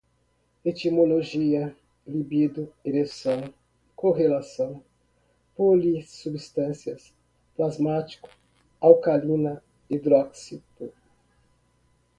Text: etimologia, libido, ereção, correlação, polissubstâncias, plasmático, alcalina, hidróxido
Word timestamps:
etimologia, 0.65 1.75
libido, 2.07 2.73
ereção, 2.83 3.53
correlação, 3.95 4.83
polissubstâncias, 5.55 7.13
plasmático, 7.55 8.27
alcalina, 8.79 9.61
hidróxido 9.87 10.65